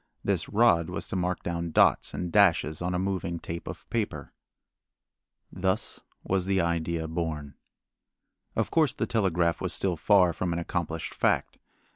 [0.23, 4.33] This rod was to mark down dots and dashes on a moving tape of paper.
[5.51, 7.53] Thus was the idea born.
[8.55, 11.59] Of course the telegraph was still far from an accomplished fact.